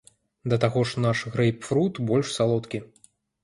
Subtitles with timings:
[0.53, 2.85] Да таго ж, наш грэйпфрут больш салодкі.